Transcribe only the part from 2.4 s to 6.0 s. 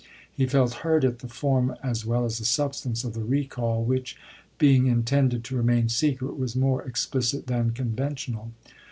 substance of the recall, which, being intended to remain